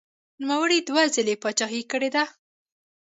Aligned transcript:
نوموړي 0.41 0.79
دوه 0.89 1.03
ځلې 1.15 1.35
پاچاهي 1.41 1.81
کړې 1.91 2.09
ده. 2.15 2.23